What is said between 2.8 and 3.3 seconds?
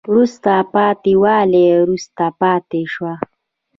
شوه